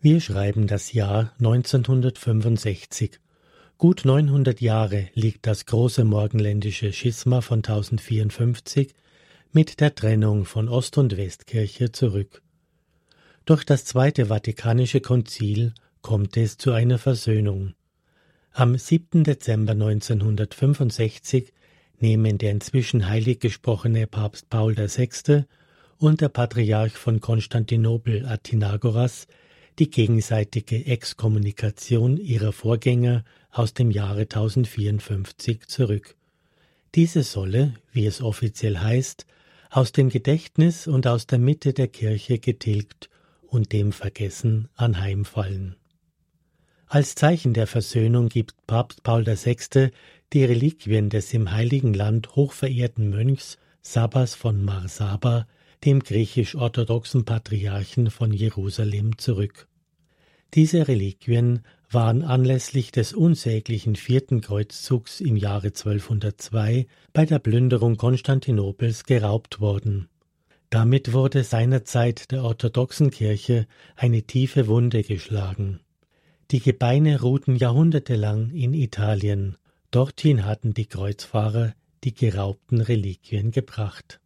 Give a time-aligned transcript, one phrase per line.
[0.00, 3.18] Wir schreiben das Jahr 1965.
[3.78, 8.94] Gut 900 Jahre liegt das große morgenländische Schisma von 1054
[9.50, 12.42] mit der Trennung von Ost- und Westkirche zurück.
[13.44, 17.74] Durch das Zweite Vatikanische Konzil kommt es zu einer Versöhnung.
[18.52, 19.24] Am 7.
[19.24, 21.52] Dezember 1965
[21.98, 25.42] nehmen der inzwischen heilig gesprochene Papst Paul VI.
[25.98, 29.26] und der Patriarch von Konstantinopel Athenagoras
[29.78, 36.16] die gegenseitige Exkommunikation ihrer Vorgänger aus dem Jahre 1054 zurück.
[36.94, 39.26] Diese solle, wie es offiziell heißt,
[39.70, 43.10] aus dem Gedächtnis und aus der Mitte der Kirche getilgt
[43.46, 45.76] und dem Vergessen anheimfallen.
[46.86, 49.90] Als Zeichen der Versöhnung gibt Papst Paul VI.
[50.32, 55.46] die Reliquien des im Heiligen Land hochverehrten Mönchs Sabas von Marsaba
[55.84, 59.68] dem griechisch-orthodoxen Patriarchen von Jerusalem zurück.
[60.54, 61.60] Diese Reliquien
[61.90, 70.08] waren anlässlich des unsäglichen vierten Kreuzzugs im Jahre 1202 bei der Plünderung Konstantinopels geraubt worden.
[70.70, 75.80] Damit wurde seinerzeit der orthodoxen Kirche eine tiefe Wunde geschlagen.
[76.50, 79.56] Die Gebeine ruhten jahrhundertelang in Italien,
[79.90, 84.20] dorthin hatten die Kreuzfahrer die geraubten Reliquien gebracht.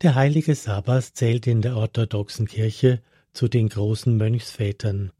[0.00, 5.10] Der heilige Sabas zählt in der orthodoxen Kirche zu den großen Mönchsvätern.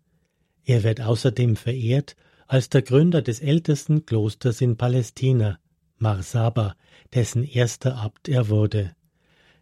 [0.64, 2.14] Er wird außerdem verehrt
[2.46, 5.58] als der Gründer des ältesten Klosters in Palästina,
[5.96, 6.76] Marsaba,
[7.12, 8.94] dessen erster Abt er wurde.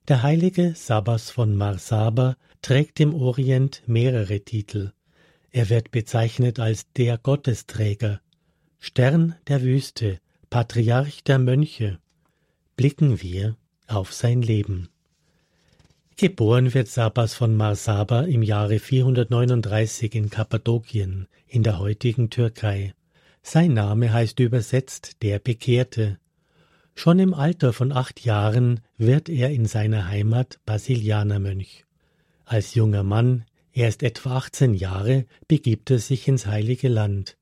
[0.06, 4.92] Der heilige Sabas von Marsaba trägt im Orient mehrere Titel.
[5.50, 8.20] Er wird bezeichnet als der Gottesträger,
[8.78, 10.18] Stern der Wüste,
[10.50, 12.00] Patriarch der Mönche.
[12.76, 14.90] Blicken wir auf sein Leben.
[16.18, 22.94] Geboren wird Sabas von Marsaba im Jahre 439 in Kappadokien in der heutigen Türkei.
[23.42, 26.18] Sein Name heißt übersetzt der Bekehrte.
[26.94, 31.84] Schon im Alter von acht Jahren wird er in seiner Heimat Basilianermönch.
[32.46, 37.36] Als junger Mann, erst etwa 18 Jahre, begibt er sich ins Heilige Land.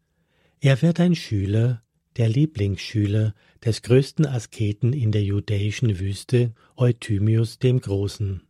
[0.59, 1.85] Er wird ein Schüler,
[2.17, 3.35] der Lieblingsschüler
[3.65, 8.44] des größten Asketen in der judäischen Wüste, Eutymius dem Großen.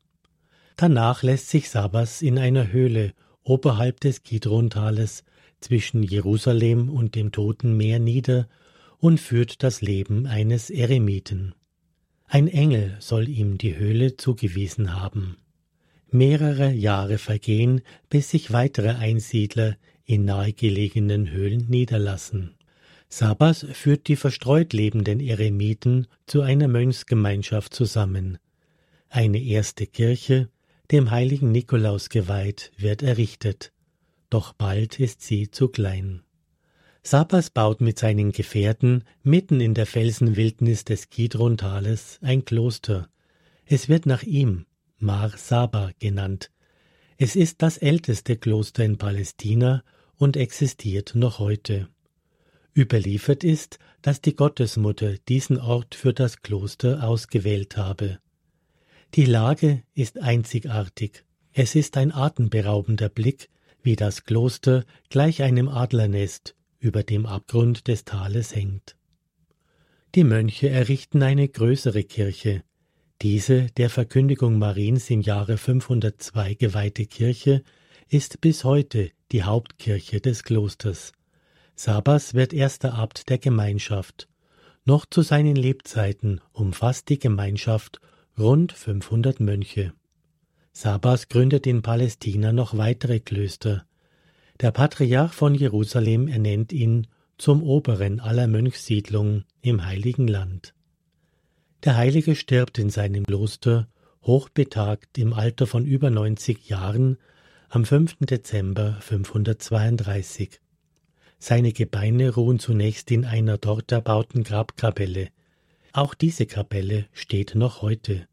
[0.77, 5.25] Danach lässt sich Sabas in einer Höhle oberhalb des Kidrontales
[5.61, 8.49] zwischen Jerusalem und dem Toten Meer nieder
[8.99, 11.55] und führt das Leben eines Eremiten.
[12.27, 15.37] Ein Engel soll ihm die Höhle zugewiesen haben.
[16.11, 22.55] Mehrere Jahre vergehen, bis sich weitere Einsiedler in nahegelegenen Höhlen niederlassen.
[23.09, 28.39] Sabas führt die verstreut lebenden Eremiten zu einer Mönchsgemeinschaft zusammen.
[29.09, 30.49] Eine erste Kirche,
[30.91, 33.73] dem heiligen Nikolaus geweiht, wird errichtet,
[34.31, 36.23] doch bald ist sie zu klein.
[37.03, 43.09] Sabas baut mit seinen Gefährten mitten in der Felsenwildnis des Kidron-Tales ein Kloster.
[43.67, 44.65] Es wird nach ihm
[44.99, 46.51] Mar Saba genannt.
[47.19, 49.85] Es ist das älteste Kloster in Palästina
[50.17, 51.89] und existiert noch heute.
[52.75, 58.19] Überliefert ist, dass die Gottesmutter diesen Ort für das Kloster ausgewählt habe.
[59.15, 61.25] Die Lage ist einzigartig.
[61.53, 63.49] Es ist ein atemberaubender Blick,
[63.81, 68.97] wie das Kloster gleich einem Adlernest über dem Abgrund des Tales hängt.
[70.17, 72.65] Die Mönche errichten eine größere Kirche.
[73.23, 77.63] Diese der Verkündigung Mariens im Jahre 502 geweihte Kirche
[78.09, 81.13] ist bis heute die Hauptkirche des Klosters.
[81.77, 84.29] Sabas wird erster Abt der Gemeinschaft.
[84.85, 88.01] Noch zu seinen Lebzeiten umfasst die Gemeinschaft
[88.39, 89.93] rund 500 Mönche.
[90.73, 93.87] Sabas gründet in Palästina noch weitere Klöster.
[94.61, 97.07] Der Patriarch von Jerusalem ernennt ihn
[97.39, 100.75] zum Oberen aller Mönchssiedlungen im Heiligen Land.
[101.85, 103.89] Der Heilige stirbt in seinem Kloster,
[104.23, 107.19] hochbetagt im Alter von über 90 Jahren,
[107.69, 108.17] am 5.
[108.21, 110.61] Dezember 532.
[111.39, 115.29] Seine Gebeine ruhen zunächst in einer dort erbauten Grabkapelle,
[115.95, 118.27] auch diese Kapelle steht noch heute.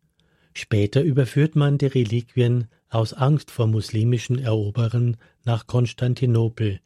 [0.53, 6.79] Später überführt man die Reliquien aus Angst vor muslimischen Eroberern nach Konstantinopel,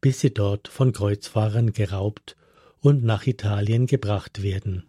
[0.00, 2.36] bis sie dort von Kreuzfahrern geraubt
[2.80, 4.84] und nach Italien gebracht werden.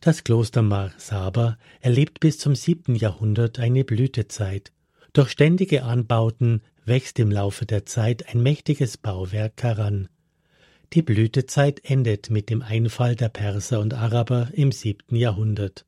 [0.00, 4.72] Das Kloster Mar Saba erlebt bis zum siebten Jahrhundert eine Blütezeit.
[5.12, 10.08] Durch ständige Anbauten wächst im Laufe der Zeit ein mächtiges Bauwerk heran.
[10.92, 15.86] Die Blütezeit endet mit dem Einfall der Perser und Araber im siebten Jahrhundert.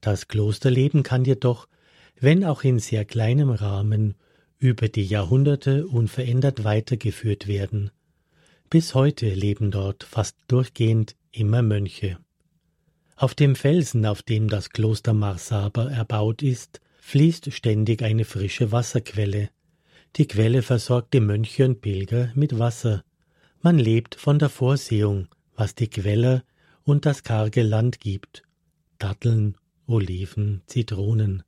[0.00, 1.68] Das Klosterleben kann jedoch,
[2.18, 4.14] wenn auch in sehr kleinem Rahmen,
[4.58, 7.90] über die Jahrhunderte unverändert weitergeführt werden.
[8.68, 12.18] Bis heute leben dort fast durchgehend immer Mönche.
[13.16, 19.50] Auf dem Felsen, auf dem das Kloster Marsaba erbaut ist, fließt ständig eine frische Wasserquelle.
[20.16, 23.02] Die Quelle versorgt die Mönche und Pilger mit Wasser.
[23.62, 26.44] Man lebt von der Vorsehung, was die Quelle
[26.84, 28.42] und das karge Land gibt.
[28.98, 29.56] Datteln,
[29.90, 31.42] Oliven, Zitronen.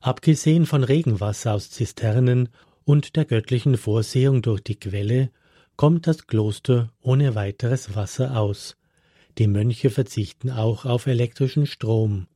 [0.00, 2.48] Abgesehen von Regenwasser aus Zisternen
[2.84, 5.30] und der göttlichen Vorsehung durch die Quelle
[5.76, 8.76] kommt das Kloster ohne weiteres Wasser aus.
[9.38, 12.28] Die Mönche verzichten auch auf elektrischen Strom.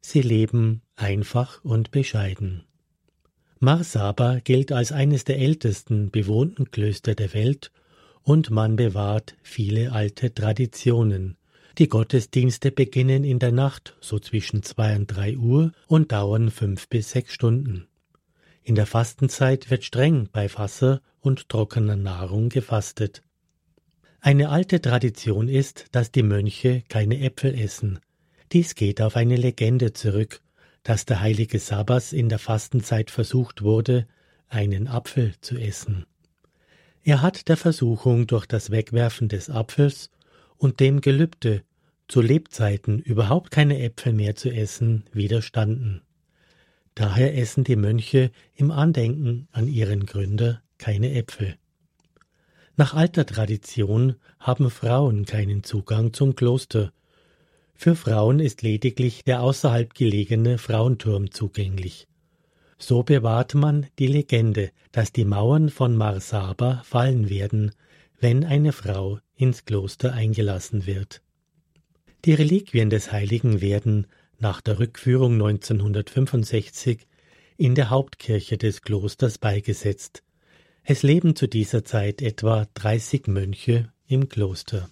[0.00, 2.64] Sie leben einfach und bescheiden.
[3.58, 7.70] Marsaba gilt als eines der ältesten bewohnten Klöster der Welt
[8.22, 11.36] und man bewahrt viele alte Traditionen.
[11.80, 16.90] Die Gottesdienste beginnen in der Nacht so zwischen zwei und drei Uhr und dauern fünf
[16.90, 17.88] bis sechs Stunden.
[18.62, 23.22] In der Fastenzeit wird streng bei Wasser und trockener Nahrung gefastet.
[24.20, 27.98] Eine alte Tradition ist, dass die Mönche keine Äpfel essen.
[28.52, 30.42] Dies geht auf eine Legende zurück,
[30.82, 34.06] dass der heilige Sabbas in der Fastenzeit versucht wurde,
[34.48, 36.04] einen Apfel zu essen.
[37.04, 40.10] Er hat der Versuchung durch das Wegwerfen des Apfels
[40.58, 41.62] und dem Gelübde,
[42.10, 46.02] zu Lebzeiten überhaupt keine Äpfel mehr zu essen, widerstanden.
[46.94, 51.56] Daher essen die Mönche im Andenken an ihren Gründer keine Äpfel.
[52.76, 56.92] Nach alter Tradition haben Frauen keinen Zugang zum Kloster.
[57.74, 62.08] Für Frauen ist lediglich der außerhalb gelegene Frauenturm zugänglich.
[62.76, 67.72] So bewahrt man die Legende, dass die Mauern von Marsaba fallen werden,
[68.18, 71.22] wenn eine Frau ins Kloster eingelassen wird.
[72.26, 74.06] Die Reliquien des Heiligen werden
[74.38, 77.06] nach der Rückführung 1965
[77.56, 80.22] in der Hauptkirche des Klosters beigesetzt.
[80.84, 84.90] Es leben zu dieser Zeit etwa 30 Mönche im Kloster.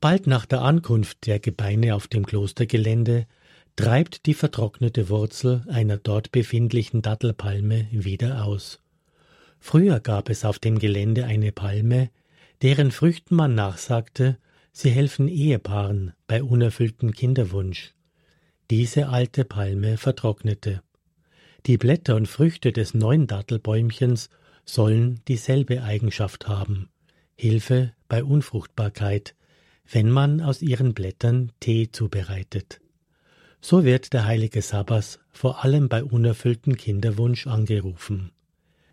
[0.00, 3.26] Bald nach der Ankunft der Gebeine auf dem Klostergelände
[3.76, 8.80] treibt die vertrocknete Wurzel einer dort befindlichen Dattelpalme wieder aus.
[9.60, 12.10] Früher gab es auf dem Gelände eine Palme,
[12.62, 14.38] deren Früchten man nachsagte,
[14.72, 17.94] sie helfen Ehepaaren bei unerfülltem Kinderwunsch.
[18.70, 20.82] Diese alte Palme vertrocknete.
[21.66, 24.30] Die Blätter und Früchte des neuen Dattelbäumchens
[24.64, 26.88] sollen dieselbe Eigenschaft haben
[27.42, 29.34] Hilfe bei Unfruchtbarkeit,
[29.90, 32.80] wenn man aus ihren Blättern Tee zubereitet.
[33.60, 38.30] So wird der heilige Sabbas vor allem bei unerfülltem Kinderwunsch angerufen.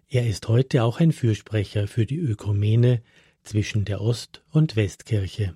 [0.07, 3.03] Er ist heute auch ein Fürsprecher für die Ökumene
[3.43, 5.55] zwischen der Ost- und Westkirche.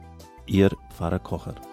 [0.45, 1.70] Ihr Pfarrer Kocher.